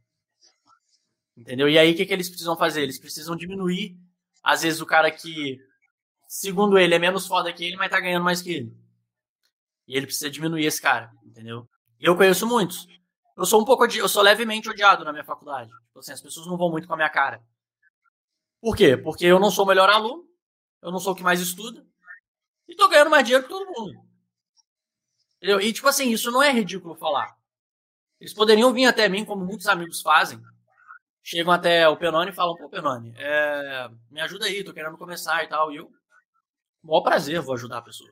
[1.36, 1.70] Entendeu?
[1.70, 2.82] E aí o que, que eles precisam fazer?
[2.82, 3.96] Eles precisam diminuir,
[4.44, 5.60] às vezes, o cara que,
[6.28, 8.78] segundo ele, é menos foda que ele, mas tá ganhando mais que ele.
[9.88, 11.68] E ele precisa diminuir esse cara, entendeu?
[12.00, 12.88] Eu conheço muitos.
[13.36, 15.70] Eu sou um pouco eu sou levemente odiado na minha faculdade.
[15.70, 17.42] Tipo assim, as pessoas não vão muito com a minha cara.
[18.60, 18.98] Por quê?
[18.98, 20.28] Porque eu não sou o melhor aluno,
[20.82, 21.86] eu não sou o que mais estuda,
[22.68, 23.94] e tô ganhando mais dinheiro que todo mundo.
[25.38, 25.62] Entendeu?
[25.62, 27.37] E tipo assim, isso não é ridículo falar.
[28.20, 30.42] Eles poderiam vir até mim, como muitos amigos fazem.
[31.24, 33.90] Chegam até o Penone e falam, pô, Penone, é...
[34.10, 35.72] me ajuda aí, tô querendo começar e tal.
[35.72, 35.92] E eu,
[36.84, 38.10] maior prazer, vou ajudar a pessoa.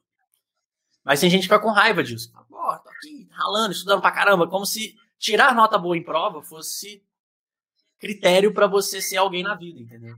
[1.03, 2.31] Mas tem gente que fica com raiva disso.
[2.49, 7.03] Pô, tô aqui ralando, estudando pra caramba, como se tirar nota boa em prova fosse
[7.99, 10.15] critério para você ser alguém na vida, entendeu?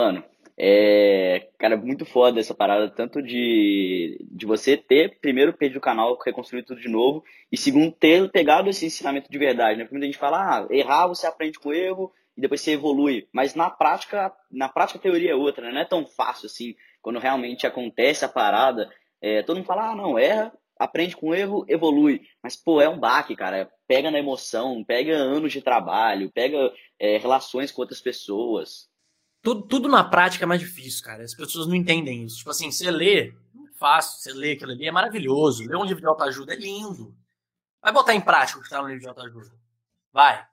[0.00, 0.24] Mano,
[0.58, 6.18] é, cara, muito foda essa parada, tanto de, de você ter, primeiro, perdido o canal,
[6.24, 9.84] reconstruir tudo de novo, e segundo, ter pegado esse ensinamento de verdade, né?
[9.84, 13.54] Porque muita gente fala, ah, errar você aprende com erro e depois você evolui, mas
[13.54, 15.72] na prática, na prática a teoria é outra, né?
[15.72, 19.96] Não é tão fácil assim, quando realmente acontece a parada, é, todo mundo fala, ah,
[19.96, 22.22] não, erra, aprende com erro, evolui.
[22.42, 23.70] Mas, pô, é um baque, cara.
[23.86, 28.88] Pega na emoção, pega anos de trabalho, pega é, relações com outras pessoas.
[29.42, 31.24] Tudo, tudo na prática é mais difícil, cara.
[31.24, 32.38] As pessoas não entendem isso.
[32.38, 33.34] Tipo assim, você lê, é
[33.76, 35.66] fácil, você lê aquilo ali, é maravilhoso.
[35.66, 37.14] Ler um livro de autoajuda é lindo.
[37.82, 39.52] Vai botar em prática o que está no livro de autoajuda.
[40.12, 40.46] Vai.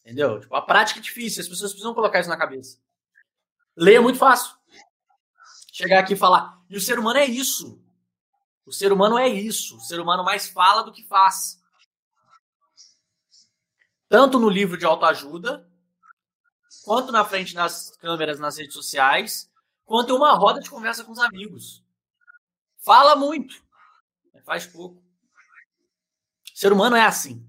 [0.00, 0.40] Entendeu?
[0.40, 2.78] Tipo, a prática é difícil, as pessoas precisam colocar isso na cabeça.
[3.76, 4.56] Ler é muito fácil
[5.76, 6.58] chegar aqui e falar.
[6.70, 7.78] E o ser humano é isso.
[8.64, 9.76] O ser humano é isso.
[9.76, 11.62] O ser humano mais fala do que faz.
[14.08, 15.65] Tanto no livro de autoajuda,
[16.84, 19.50] quanto na frente das câmeras nas redes sociais,
[19.84, 21.82] quanto uma roda de conversa com os amigos.
[22.84, 23.54] Fala muito,
[24.44, 24.96] faz pouco.
[24.96, 27.44] O ser humano é assim.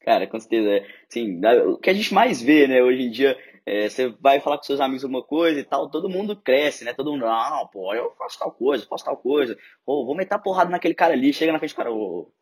[0.00, 0.86] Cara, com certeza.
[1.08, 3.36] Sim, o que a gente mais vê, né, hoje em dia,
[3.66, 6.94] é, você vai falar com seus amigos alguma coisa e tal, todo mundo cresce, né?
[6.94, 9.58] Todo mundo, não, pô, eu faço tal coisa, faço tal coisa.
[9.84, 12.32] Pô, vou meter a porrada naquele cara ali, chega na frente do cara, ô,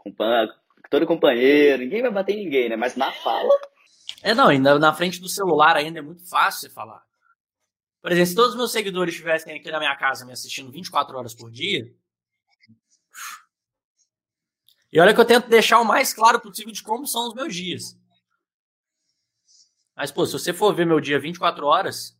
[0.90, 2.77] todo companheiro, ninguém vai bater em ninguém, né?
[2.77, 3.49] Mas na fala.
[4.25, 7.05] É, não, ainda na frente do celular ainda é muito fácil você falar.
[8.01, 11.15] Por exemplo, se todos os meus seguidores estivessem aqui na minha casa me assistindo 24
[11.15, 11.95] horas por dia.
[14.91, 17.55] E olha que eu tento deixar o mais claro possível de como são os meus
[17.55, 17.99] dias.
[19.95, 22.19] Mas, pô, se você for ver meu dia 24 horas,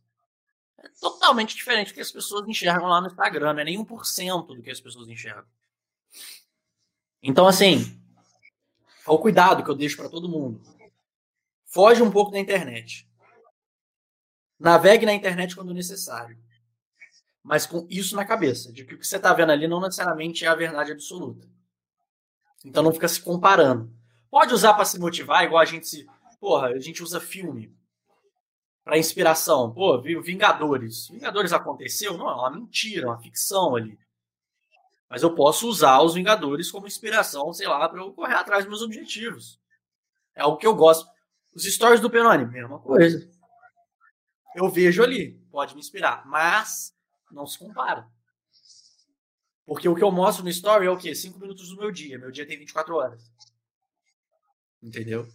[0.77, 3.53] é totalmente diferente do que as pessoas enxergam lá no Instagram.
[3.53, 5.45] Não é nem 1% do que as pessoas enxergam.
[7.23, 7.99] Então, assim,
[9.07, 10.74] é o cuidado que eu deixo para todo mundo.
[11.75, 13.05] Foge um pouco da internet.
[14.57, 16.41] Navegue na internet quando necessário.
[17.43, 20.45] Mas com isso na cabeça, de que o que você está vendo ali não necessariamente
[20.45, 21.45] é a verdade absoluta.
[22.63, 23.93] Então não fica se comparando.
[24.31, 26.07] Pode usar para se motivar, igual a gente se
[26.39, 27.75] porra, a gente usa filme
[28.85, 29.73] para inspiração.
[29.73, 31.09] Pô, viu Vingadores.
[31.09, 32.17] Vingadores aconteceu?
[32.17, 33.99] Não, é uma mentira, é uma ficção ali.
[35.09, 38.69] Mas eu posso usar os Vingadores como inspiração, sei lá, para eu correr atrás dos
[38.69, 39.59] meus objetivos.
[40.33, 41.13] É algo que eu gosto.
[41.55, 43.29] Os stories do Penone, mesma coisa.
[44.55, 46.93] Eu vejo ali, pode me inspirar, mas
[47.31, 48.07] não se compara.
[49.65, 51.15] Porque o que eu mostro no story é o quê?
[51.15, 52.19] 5 minutos do meu dia.
[52.19, 53.23] Meu dia tem 24 horas.
[54.81, 55.27] Entendeu?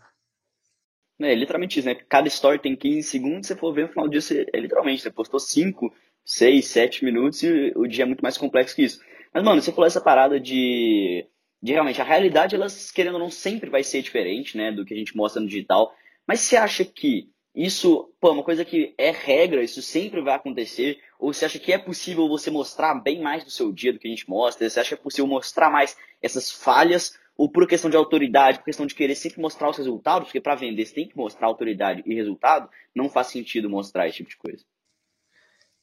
[1.20, 1.94] É literalmente isso, né?
[1.94, 5.02] Cada story tem 15 segundos, você for ver no final do dia, você, é literalmente,
[5.02, 5.92] você postou 5,
[6.24, 9.00] 6, 7 minutos e o dia é muito mais complexo que isso.
[9.34, 11.26] Mas, mano, você falou essa parada de,
[11.62, 14.94] de realmente, a realidade, elas, querendo ou não, sempre vai ser diferente, né, do que
[14.94, 15.94] a gente mostra no digital.
[16.30, 20.32] Mas você acha que isso, pô, é uma coisa que é regra, isso sempre vai
[20.32, 21.00] acontecer?
[21.18, 24.06] Ou você acha que é possível você mostrar bem mais do seu dia do que
[24.06, 24.70] a gente mostra?
[24.70, 27.18] Você acha que é possível mostrar mais essas falhas?
[27.36, 30.54] ou por questão de autoridade, por questão de querer sempre mostrar os resultados, porque para
[30.54, 34.36] vender você tem que mostrar autoridade e resultado, não faz sentido mostrar esse tipo de
[34.36, 34.64] coisa.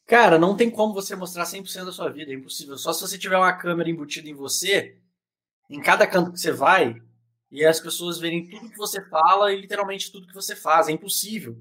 [0.05, 2.77] Cara, não tem como você mostrar 100% da sua vida, é impossível.
[2.77, 4.97] Só se você tiver uma câmera embutida em você,
[5.69, 7.01] em cada canto que você vai,
[7.51, 10.87] e as pessoas verem tudo que você fala e literalmente tudo que você faz.
[10.87, 11.57] É impossível.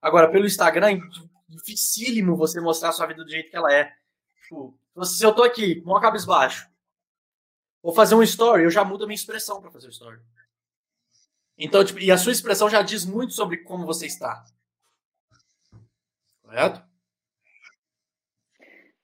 [0.00, 1.00] Agora, pelo Instagram, é
[1.48, 3.92] dificílimo você mostrar a sua vida do jeito que ela é.
[4.42, 6.68] Tipo, se eu tô aqui, com uma cabeça baixo,
[7.82, 10.20] vou fazer um story, eu já mudo a minha expressão para fazer o story.
[11.56, 14.44] Então, tipo, e a sua expressão já diz muito sobre como você está.
[16.42, 16.82] Correto?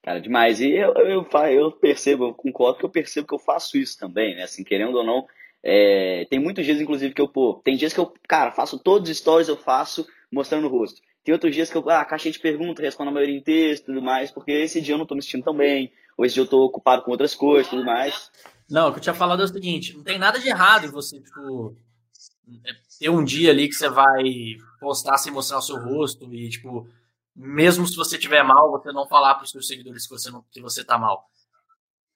[0.02, 0.60] Cara, demais.
[0.60, 4.34] E eu, eu, eu percebo, eu concordo que eu percebo que eu faço isso também,
[4.36, 4.44] né?
[4.44, 5.26] Assim, querendo ou não,
[5.68, 9.10] é, tem muitos dias, inclusive, que eu, pô, tem dias que eu, cara, faço todos
[9.10, 11.00] os stories, eu faço mostrando o rosto.
[11.24, 13.86] Tem outros dias que eu, ah, caixinha de perguntas, respondo a maioria em texto e
[13.86, 16.44] tudo mais, porque esse dia eu não tô me sentindo tão bem, ou esse dia
[16.44, 18.30] eu tô ocupado com outras coisas e tudo mais.
[18.70, 21.20] Não, o que eu tinha falado é o seguinte, não tem nada de errado você,
[21.20, 21.76] tipo,
[23.00, 24.22] ter um dia ali que você vai
[24.78, 26.88] postar sem mostrar o seu rosto e, tipo,
[27.34, 30.44] mesmo se você tiver mal, você não falar para os seus seguidores que você, não,
[30.48, 31.28] que você tá mal.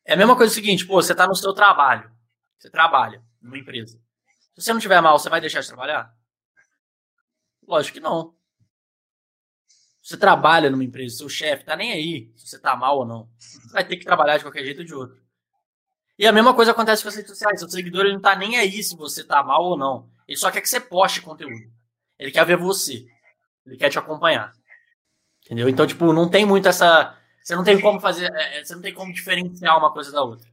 [0.04, 2.08] É a mesma coisa o seguinte, pô, você tá no seu trabalho.
[2.56, 3.98] Você trabalha numa empresa.
[4.54, 6.14] Se você não tiver mal, você vai deixar de trabalhar?
[7.66, 8.34] Lógico que não.
[10.02, 13.28] Você trabalha numa empresa, seu chefe tá nem aí se você tá mal ou não.
[13.38, 15.22] Você vai ter que trabalhar de qualquer jeito ou de outro.
[16.18, 17.60] E a mesma coisa acontece com as redes sociais.
[17.60, 20.10] Seu seguidor ele não tá nem aí se você tá mal ou não.
[20.28, 21.72] Ele só quer que você poste conteúdo.
[22.18, 23.06] Ele quer ver você.
[23.64, 24.52] Ele quer te acompanhar.
[25.44, 25.68] Entendeu?
[25.68, 27.16] Então, tipo, não tem muito essa.
[27.42, 28.30] Você não tem como fazer.
[28.34, 30.49] É, é, você não tem como diferenciar uma coisa da outra.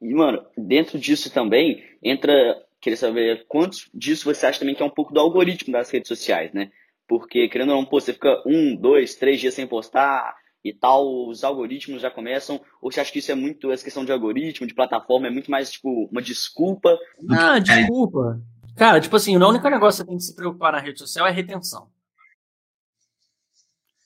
[0.00, 2.32] E, mano, dentro disso também entra.
[2.80, 6.08] Queria saber quantos disso você acha também que é um pouco do algoritmo das redes
[6.08, 6.70] sociais, né?
[7.08, 11.28] Porque, querendo ou não, pô, você fica um, dois, três dias sem postar e tal,
[11.28, 12.60] os algoritmos já começam.
[12.80, 15.50] Ou você acha que isso é muito, essa questão de algoritmo, de plataforma, é muito
[15.50, 16.96] mais, tipo, uma desculpa?
[17.30, 18.40] Ah, desculpa.
[18.76, 21.26] Cara, tipo assim, o único negócio que você tem que se preocupar na rede social
[21.26, 21.88] é retenção.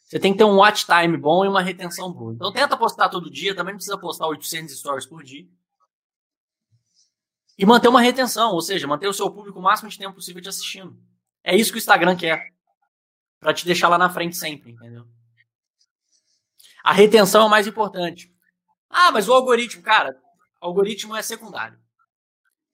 [0.04, 2.32] Você tem que ter um watch time bom e uma retenção boa.
[2.34, 5.46] Então tenta postar todo dia, também não precisa postar 800 stories por dia.
[7.60, 10.40] E manter uma retenção, ou seja, manter o seu público o máximo de tempo possível
[10.40, 10.98] te assistindo.
[11.44, 12.54] É isso que o Instagram quer.
[13.38, 15.06] Para te deixar lá na frente sempre, entendeu?
[16.82, 18.34] A retenção é o mais importante.
[18.88, 20.18] Ah, mas o algoritmo, cara,
[20.58, 21.78] algoritmo é secundário.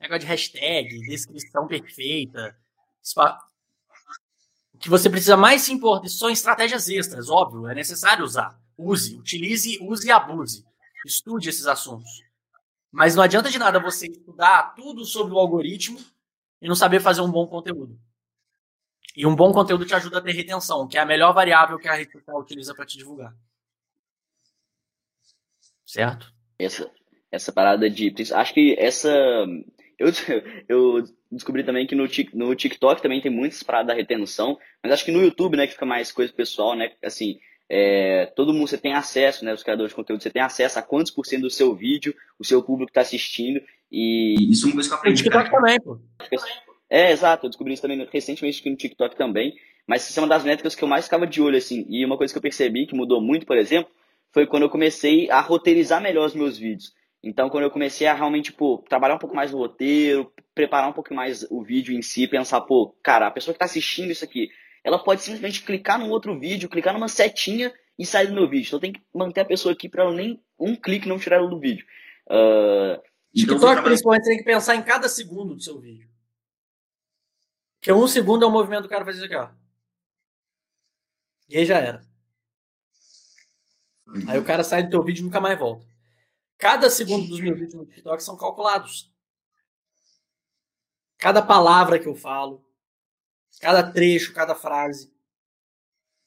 [0.00, 2.56] Negócio de hashtag, descrição perfeita,
[4.72, 8.56] o que você precisa mais se importar são estratégias extras, óbvio, é necessário usar.
[8.78, 10.64] Use, utilize, use e abuse.
[11.04, 12.25] Estude esses assuntos.
[12.96, 16.02] Mas não adianta de nada você estudar tudo sobre o algoritmo
[16.62, 18.00] e não saber fazer um bom conteúdo.
[19.14, 21.86] E um bom conteúdo te ajuda a ter retenção, que é a melhor variável que
[21.88, 23.36] a rede social utiliza para te divulgar.
[25.84, 26.32] Certo?
[26.58, 26.90] Essa,
[27.30, 28.14] essa parada de.
[28.32, 29.10] Acho que essa.
[29.98, 30.08] Eu,
[30.66, 35.04] eu descobri também que no, no TikTok também tem muitas paradas da retenção, mas acho
[35.04, 38.78] que no YouTube, né, que fica mais coisa pessoal, né, assim, é, todo mundo, você
[38.78, 41.50] tem acesso, né, os criadores de conteúdo, você tem acesso a quantos por cento do
[41.50, 45.24] seu vídeo o seu público está assistindo, e isso é uma coisa que eu aprendi.
[45.24, 45.98] No TikTok também, pô.
[46.88, 49.54] É, exato, eu descobri isso também recentemente aqui no TikTok também,
[49.86, 52.16] mas isso é uma das métricas que eu mais ficava de olho, assim, e uma
[52.16, 53.90] coisa que eu percebi que mudou muito, por exemplo,
[54.32, 56.92] foi quando eu comecei a roteirizar melhor os meus vídeos.
[57.22, 60.92] Então, quando eu comecei a realmente, pô, trabalhar um pouco mais no roteiro, preparar um
[60.92, 64.24] pouco mais o vídeo em si, pensar, pô, cara, a pessoa que está assistindo isso
[64.24, 64.50] aqui,
[64.86, 68.68] ela pode simplesmente clicar num outro vídeo, clicar numa setinha e sair do meu vídeo.
[68.68, 71.58] Então, tem que manter a pessoa aqui para nem um clique não tirar ela do
[71.58, 71.84] vídeo.
[72.28, 73.02] Uh,
[73.34, 76.08] TikTok, então, principalmente, você tem que pensar em cada segundo do seu vídeo.
[77.80, 79.50] Porque um segundo é o movimento do cara fazer isso aqui, ó.
[81.48, 82.06] E aí já era.
[84.28, 85.84] Aí o cara sai do teu vídeo e nunca mais volta.
[86.58, 89.12] Cada segundo dos meus vídeos no TikTok são calculados.
[91.18, 92.64] Cada palavra que eu falo,
[93.60, 95.12] cada trecho, cada frase.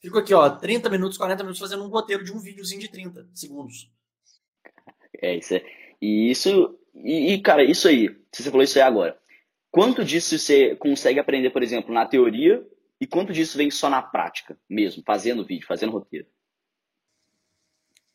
[0.01, 3.27] Fico aqui, ó, 30 minutos, 40 minutos fazendo um roteiro de um videozinho de 30
[3.33, 3.91] segundos.
[5.21, 5.65] É, isso é.
[6.01, 6.79] E isso.
[6.95, 9.19] E, e, cara, isso aí, você falou isso aí agora.
[9.71, 12.65] Quanto disso você consegue aprender, por exemplo, na teoria,
[12.99, 16.27] e quanto disso vem só na prática mesmo, fazendo vídeo, fazendo roteiro?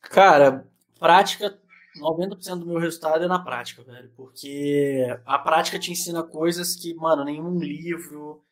[0.01, 0.67] Cara,
[0.99, 1.59] prática
[1.99, 4.11] 90% do meu resultado é na prática, velho.
[4.17, 8.45] Porque a prática te ensina coisas que, mano, nenhum livro,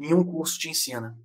[0.00, 1.16] nenhum curso te ensina.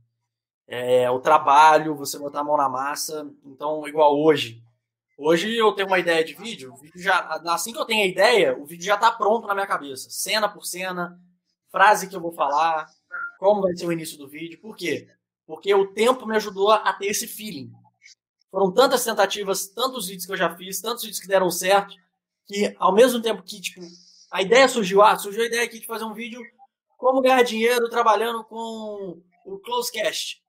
[0.68, 3.32] É, o trabalho, você botar a mão na massa.
[3.46, 4.62] Então, igual hoje.
[5.18, 8.06] Hoje eu tenho uma ideia de vídeo, o vídeo já, assim que eu tenho a
[8.06, 10.10] ideia, o vídeo já tá pronto na minha cabeça.
[10.10, 11.18] Cena por cena,
[11.72, 12.86] frase que eu vou falar,
[13.40, 14.60] como vai ser o início do vídeo.
[14.60, 15.08] Por quê?
[15.48, 17.72] Porque o tempo me ajudou a ter esse feeling.
[18.52, 21.96] Foram tantas tentativas, tantos vídeos que eu já fiz, tantos vídeos que deram certo,
[22.46, 23.80] que ao mesmo tempo que, tipo,
[24.30, 26.42] a ideia surgiu, ah, surgiu a ideia aqui de fazer um vídeo
[26.98, 30.42] como ganhar dinheiro trabalhando com o Closecast.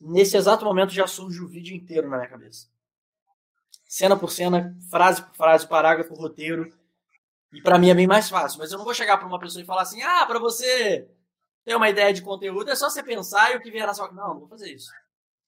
[0.00, 2.68] nesse exato momento já surge o vídeo inteiro na minha cabeça.
[3.86, 6.72] Cena por cena, frase por frase, parágrafo, roteiro.
[7.52, 8.58] E para mim é bem mais fácil.
[8.58, 11.10] Mas eu não vou chegar para uma pessoa e falar assim: ah, para você
[11.64, 14.12] ter uma ideia de conteúdo é só você pensar e o que vier na sua.
[14.12, 14.90] Não, não vou fazer isso.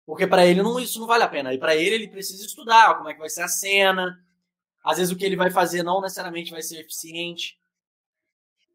[0.07, 1.53] Porque para ele não, isso não vale a pena.
[1.53, 4.19] E para ele, ele precisa estudar como é que vai ser a cena.
[4.83, 7.60] Às vezes o que ele vai fazer não necessariamente vai ser eficiente.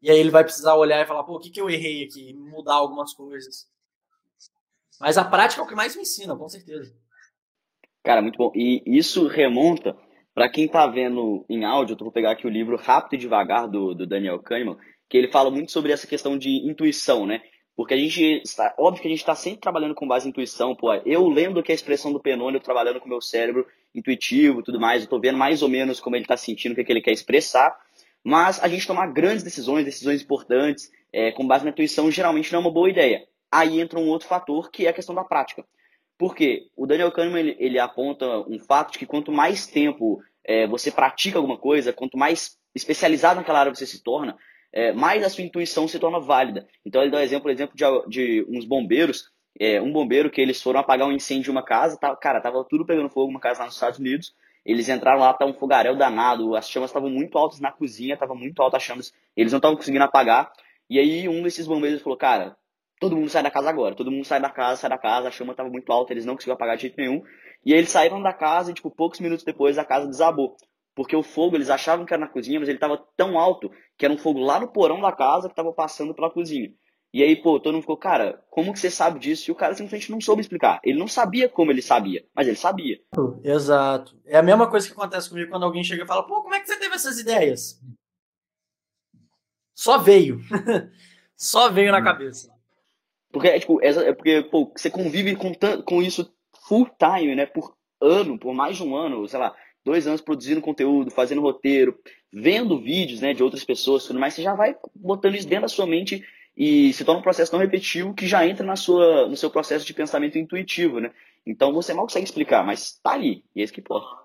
[0.02, 2.32] E aí ele vai precisar olhar e falar, pô, o que, que eu errei aqui?
[2.34, 3.68] Mudar algumas coisas.
[5.00, 6.94] Mas a prática é o que mais me ensina, com certeza.
[8.02, 8.52] Cara, muito bom.
[8.54, 9.96] E isso remonta
[10.36, 13.66] para quem está vendo em áudio, eu vou pegar aqui o livro Rápido e Devagar
[13.66, 14.76] do, do Daniel Kahneman,
[15.08, 17.40] que ele fala muito sobre essa questão de intuição, né?
[17.74, 20.74] Porque a gente está, óbvio que a gente está sempre trabalhando com base em intuição,
[20.74, 20.92] pô.
[21.06, 25.02] Eu lembro que a expressão do Penônio trabalhando com o meu cérebro intuitivo, tudo mais,
[25.02, 27.00] eu tô vendo mais ou menos como ele está sentindo, o que, é que ele
[27.00, 27.74] quer expressar.
[28.26, 32.58] Mas a gente tomar grandes decisões, decisões importantes, é, com base na intuição, geralmente não
[32.58, 33.24] é uma boa ideia.
[33.52, 35.64] Aí entra um outro fator, que é a questão da prática.
[36.18, 40.66] Porque o Daniel Kahneman ele, ele aponta um fato de que quanto mais tempo é,
[40.66, 44.36] você pratica alguma coisa, quanto mais especializado naquela área você se torna,
[44.72, 46.66] é, mais a sua intuição se torna válida.
[46.84, 50.60] Então ele dá um exemplo, exemplo de, de uns bombeiros, é, um bombeiro que eles
[50.60, 53.60] foram apagar um incêndio de uma casa, tá, cara, tava tudo pegando fogo, uma casa
[53.60, 54.34] lá nos Estados Unidos,
[54.66, 58.34] eles entraram lá, tá um fogaréu danado, as chamas estavam muito altas na cozinha, tava
[58.34, 60.52] muito altas as chamas, eles não estavam conseguindo apagar.
[60.90, 62.56] E aí um desses bombeiros falou, cara,
[63.00, 65.30] todo mundo sai da casa agora, todo mundo sai da casa, sai da casa, a
[65.30, 67.22] chama tava muito alta, eles não conseguiam apagar de jeito nenhum.
[67.64, 70.56] E aí eles saíram da casa e, tipo, poucos minutos depois a casa desabou.
[70.94, 74.04] Porque o fogo, eles achavam que era na cozinha, mas ele tava tão alto que
[74.04, 76.72] era um fogo lá no porão da casa que tava passando pela cozinha.
[77.16, 79.50] E aí, pô, todo mundo ficou, cara, como que você sabe disso?
[79.50, 80.78] E o cara simplesmente não soube explicar.
[80.84, 83.00] Ele não sabia como ele sabia, mas ele sabia.
[83.42, 84.20] Exato.
[84.26, 86.60] É a mesma coisa que acontece comigo quando alguém chega e fala, pô, como é
[86.60, 87.82] que você teve essas ideias?
[89.74, 90.42] Só veio.
[91.34, 92.54] Só veio na cabeça.
[93.32, 95.54] Porque, é, tipo, é, porque, pô, você convive com,
[95.86, 96.30] com isso
[96.68, 97.46] full time, né?
[97.46, 101.98] Por ano, por mais de um ano, sei lá, dois anos produzindo conteúdo, fazendo roteiro,
[102.30, 105.68] vendo vídeos né, de outras pessoas, tudo mais, você já vai botando isso dentro da
[105.68, 106.22] sua mente
[106.56, 109.84] e se torna um processo tão repetitivo que já entra na sua, no seu processo
[109.84, 111.12] de pensamento intuitivo, né?
[111.46, 114.24] Então você mal consegue explicar, mas tá ali, e é isso que importa.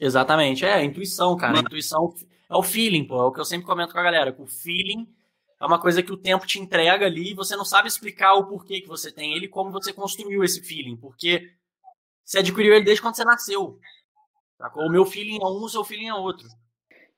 [0.00, 1.58] Exatamente, é a intuição, cara.
[1.58, 2.14] A intuição
[2.48, 3.20] é o feeling, pô.
[3.20, 4.34] É o que eu sempre comento com a galera.
[4.38, 5.06] O feeling
[5.60, 8.46] é uma coisa que o tempo te entrega ali e você não sabe explicar o
[8.46, 11.50] porquê que você tem ele, como você construiu esse feeling, porque
[12.24, 13.78] você adquiriu ele desde quando você nasceu.
[14.76, 16.46] O meu feeling é um, o seu feeling é outro.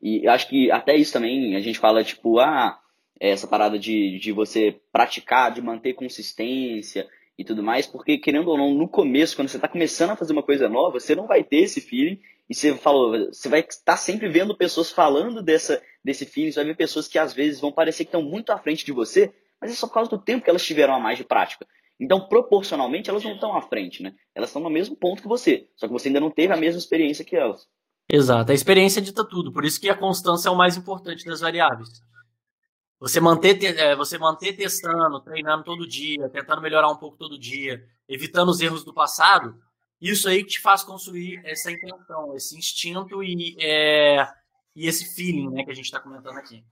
[0.01, 2.81] E acho que até isso também a gente fala, tipo, ah,
[3.31, 7.09] essa parada de, de você praticar, de manter consistência
[7.39, 10.33] e tudo mais, porque querendo ou não, no começo, quando você está começando a fazer
[10.33, 13.97] uma coisa nova, você não vai ter esse feeling e você falou, você vai estar
[13.97, 17.71] sempre vendo pessoas falando dessa, desse feeling, você vai ver pessoas que às vezes vão
[17.71, 20.43] parecer que estão muito à frente de você, mas é só por causa do tempo
[20.43, 21.65] que elas tiveram a mais de prática.
[22.01, 24.13] Então, proporcionalmente, elas não estão à frente, né?
[24.35, 26.81] Elas estão no mesmo ponto que você, só que você ainda não teve a mesma
[26.81, 27.69] experiência que elas.
[28.11, 31.41] Exato, a experiência dita tudo, por isso que a constância é o mais importante das
[31.41, 31.89] variáveis.
[33.03, 37.85] Você manter, é, você manter testando, treinando todo dia, tentando melhorar um pouco todo dia,
[38.09, 39.61] evitando os erros do passado,
[40.01, 44.25] isso aí que te faz construir essa intenção, esse instinto e, é,
[44.77, 46.63] e esse feeling né, que a gente está comentando aqui.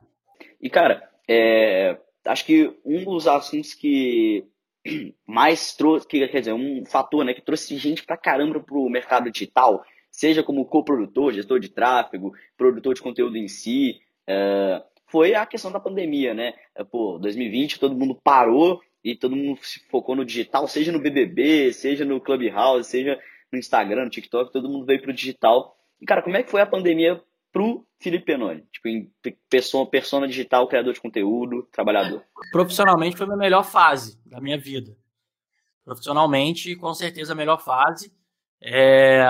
[0.62, 4.46] E, cara, é, acho que um dos assuntos que
[5.26, 9.32] mais trouxe, que, quer dizer, um fator né, que trouxe gente pra caramba pro mercado
[9.32, 14.80] digital, seja como coprodutor, gestor de tráfego, produtor de conteúdo em si, é,
[15.10, 16.54] foi a questão da pandemia, né?
[16.74, 21.00] É, pô, 2020 todo mundo parou e todo mundo se focou no digital, seja no
[21.00, 23.18] BBB, seja no Clubhouse, seja
[23.52, 25.76] no Instagram, no TikTok, todo mundo veio pro digital.
[26.00, 27.20] E, cara, como é que foi a pandemia
[27.52, 28.62] pro Felipe Penoni?
[28.72, 29.12] Tipo, em
[29.48, 32.22] pessoa, persona digital, criador de conteúdo, trabalhador.
[32.52, 34.96] Profissionalmente foi a melhor fase da minha vida.
[35.84, 38.12] Profissionalmente, com certeza, a melhor fase.
[38.62, 39.24] É...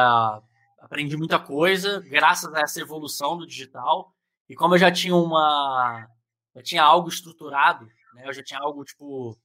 [0.78, 4.12] Aprendi muita coisa, graças a essa evolução do digital.
[4.50, 6.08] E como eu já tinha uma.
[6.56, 8.24] Já tinha algo estruturado, né?
[8.26, 9.38] Eu já tinha algo, tipo,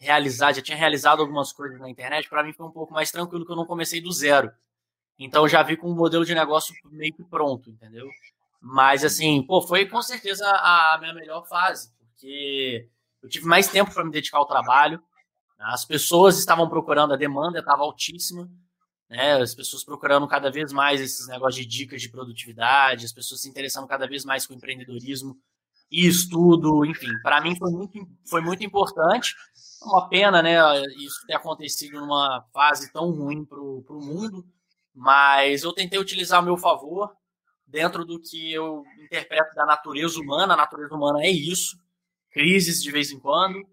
[0.00, 3.46] realizado, já tinha realizado algumas coisas na internet, para mim foi um pouco mais tranquilo
[3.46, 4.50] que eu não comecei do zero.
[5.16, 8.08] Então já vi com um modelo de negócio meio que pronto, entendeu?
[8.60, 12.88] Mas assim, pô, foi com certeza a minha melhor fase, porque
[13.22, 15.00] eu tive mais tempo para me dedicar ao trabalho.
[15.56, 18.50] As pessoas estavam procurando, a demanda estava altíssima
[19.08, 19.34] né?
[19.34, 23.48] As pessoas procurando cada vez mais esses negócios de dicas de produtividade, as pessoas se
[23.48, 25.36] interessando cada vez mais com empreendedorismo
[25.90, 29.34] e estudo, enfim, para mim foi muito, foi muito importante.
[29.82, 30.58] Uma pena, né,
[30.98, 34.44] isso ter acontecido numa fase tão ruim para o mundo,
[34.94, 37.10] mas eu tentei utilizar ao meu favor
[37.66, 40.54] dentro do que eu interpreto da natureza humana.
[40.54, 41.78] A natureza humana é isso,
[42.30, 43.66] crises de vez em quando,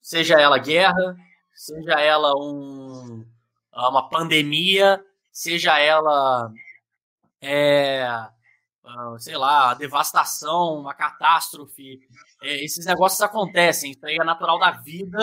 [0.00, 1.16] seja ela guerra,
[1.54, 3.26] seja ela um,
[3.74, 5.02] uma pandemia,
[5.32, 6.50] seja ela,
[7.40, 12.00] é, ah, sei lá, devastação, uma catástrofe.
[12.42, 15.18] É, esses negócios acontecem, isso aí é natural da vida.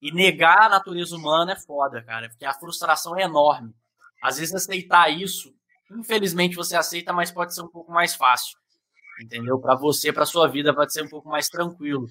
[0.00, 3.74] E negar a natureza humana é foda, cara, porque a frustração é enorme.
[4.22, 5.54] Às vezes aceitar isso,
[5.90, 8.58] infelizmente você aceita, mas pode ser um pouco mais fácil.
[9.22, 9.58] Entendeu?
[9.58, 12.06] Para você, para sua vida, pode ser um pouco mais tranquilo.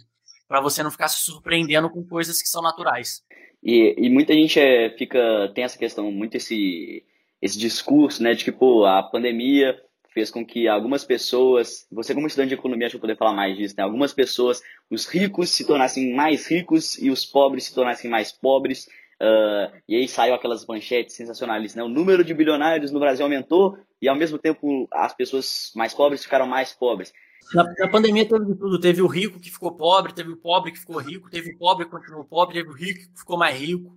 [0.48, 3.24] Para você não ficar se surpreendendo com coisas que são naturais.
[3.66, 7.04] E, e muita gente é, fica tem essa questão, muito esse,
[7.42, 9.76] esse discurso, né, de que, pô, a pandemia
[10.14, 13.58] fez com que algumas pessoas, você como estudante de economia, acho que poder falar mais
[13.58, 13.84] disso, né?
[13.84, 18.88] Algumas pessoas, os ricos se tornassem mais ricos e os pobres se tornassem mais pobres.
[19.22, 21.84] Uh, e aí saiu aquelas manchetes sensacionalistas, né?
[21.84, 26.24] O número de bilionários no Brasil aumentou e ao mesmo tempo as pessoas mais pobres
[26.24, 27.12] ficaram mais pobres.
[27.54, 28.80] Na, na, pandemia teve tudo.
[28.80, 31.86] Teve o rico que ficou pobre, teve o pobre que ficou rico, teve o pobre
[31.86, 33.96] que continuou pobre, teve o rico que ficou mais rico,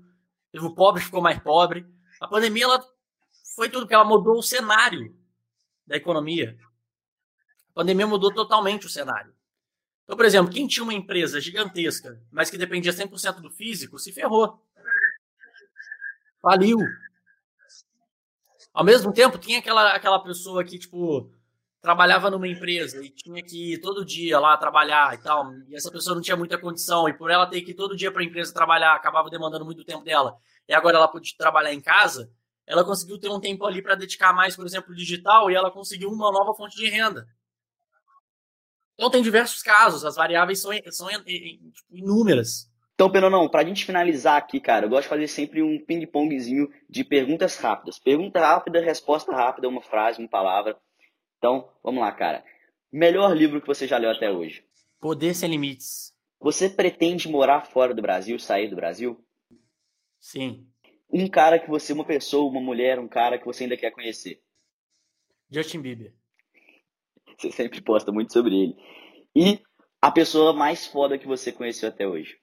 [0.52, 1.86] teve o pobre que ficou mais pobre.
[2.20, 2.84] A pandemia ela
[3.54, 5.16] foi tudo que ela mudou o cenário
[5.86, 6.58] da economia.
[7.70, 9.32] A pandemia mudou totalmente o cenário.
[10.04, 14.12] Então, por exemplo, quem tinha uma empresa gigantesca, mas que dependia 100% do físico, se
[14.12, 14.62] ferrou.
[16.40, 16.78] Faliu.
[18.72, 21.30] Ao mesmo tempo, tinha aquela, aquela pessoa que, tipo,
[21.80, 25.90] trabalhava numa empresa e tinha que ir todo dia lá trabalhar e tal, e essa
[25.90, 28.24] pessoa não tinha muita condição, e por ela ter que ir todo dia para a
[28.24, 30.36] empresa trabalhar, acabava demandando muito tempo dela,
[30.68, 32.30] e agora ela pôde trabalhar em casa,
[32.66, 36.10] ela conseguiu ter um tempo ali para dedicar mais, por exemplo, digital, e ela conseguiu
[36.10, 37.26] uma nova fonte de renda.
[38.94, 42.68] Então tem diversos casos, as variáveis são, são tipo, inúmeras.
[42.98, 46.68] Então, Penonão, para a gente finalizar aqui, cara, eu gosto de fazer sempre um ping-pongzinho
[46.90, 47.96] de perguntas rápidas.
[47.96, 50.76] Pergunta rápida, resposta rápida, uma frase, uma palavra.
[51.38, 52.44] Então, vamos lá, cara.
[52.92, 54.64] Melhor livro que você já leu até hoje?
[55.00, 56.14] Poder Sem Limites.
[56.40, 59.24] Você pretende morar fora do Brasil, sair do Brasil?
[60.20, 60.68] Sim
[61.10, 64.42] um cara que você, uma pessoa, uma mulher, um cara que você ainda quer conhecer?
[65.50, 66.14] Justin Bieber.
[67.38, 68.76] Você sempre posta muito sobre ele.
[69.34, 69.62] E
[70.02, 72.38] a pessoa mais foda que você conheceu até hoje?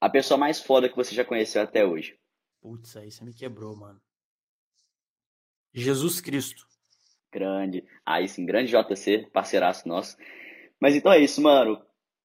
[0.00, 2.18] A pessoa mais foda que você já conheceu até hoje?
[2.60, 4.00] Putz, aí você me quebrou, mano.
[5.74, 6.66] Jesus Cristo.
[7.32, 7.84] Grande.
[8.04, 10.16] Aí sim, grande JC, parceiraço nosso.
[10.80, 11.80] Mas então é isso, mano.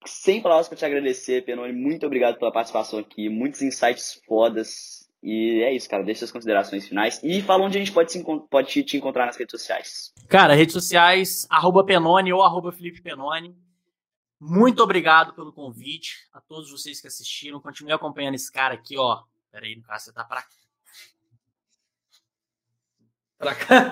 [0.05, 1.73] Sem palavras para te agradecer, Penone.
[1.73, 3.29] Muito obrigado pela participação aqui.
[3.29, 6.03] Muitos insights fodas e é isso, cara.
[6.03, 7.21] Deixa suas considerações finais.
[7.23, 10.13] E fala onde a gente pode, se, pode te encontrar nas redes sociais.
[10.27, 13.55] Cara, redes sociais, arroba Penone ou arroba Felipe Penone.
[14.39, 16.27] Muito obrigado pelo convite.
[16.33, 17.61] A todos vocês que assistiram.
[17.61, 19.21] Continue acompanhando esse cara aqui, ó.
[19.49, 20.43] Pera aí, no caso, você tá pra
[23.43, 23.91] Pra cá.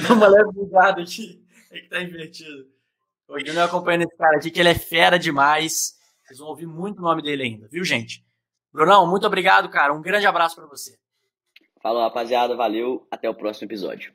[0.00, 1.44] Dá uma leve bugada aqui.
[1.70, 2.66] É que tá invertido.
[3.26, 5.98] Continue acompanhando esse cara aqui, que ele é fera demais.
[6.24, 8.24] Vocês vão ouvir muito o nome dele ainda, viu, gente?
[8.72, 9.92] Brunão, muito obrigado, cara.
[9.92, 10.98] Um grande abraço para você.
[11.82, 12.56] Falou, rapaziada.
[12.56, 13.06] Valeu.
[13.10, 14.12] Até o próximo episódio.